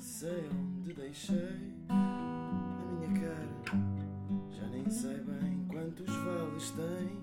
sei 0.00 0.48
onde 0.50 0.94
deixei 0.94 1.74
a 1.90 2.84
minha 2.90 3.20
cara. 3.20 3.50
Já 4.50 4.66
nem 4.68 4.88
sei 4.88 5.18
bem 5.18 5.62
quantos 5.68 6.06
vales 6.06 6.70
tem. 6.70 7.20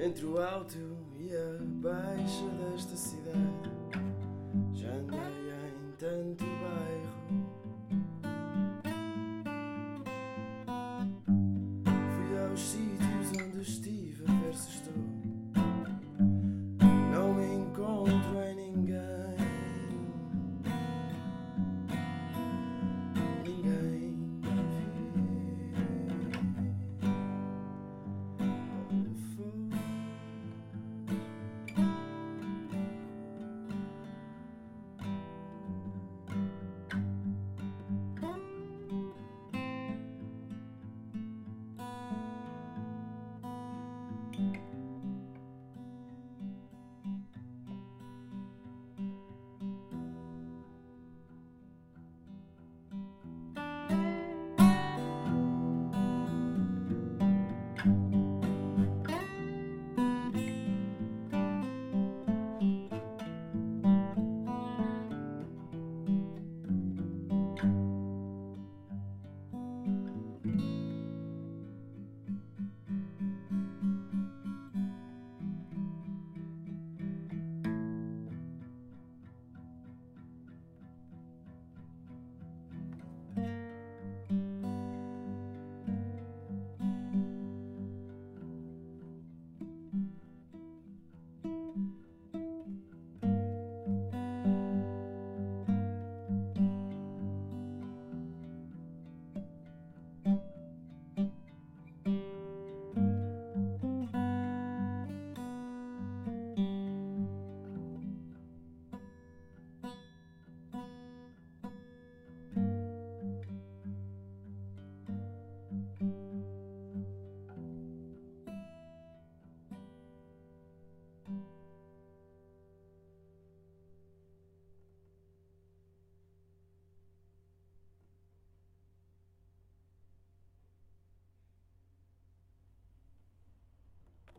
Entre 0.00 0.26
o 0.26 0.40
alto 0.40 0.78
e 1.18 1.34
a 1.34 1.58
baixa 1.82 2.48
desta 2.50 2.94
cidade, 2.94 3.68
já 4.74 4.92
andei 4.92 5.50
em 5.50 5.92
tantos 5.98 6.46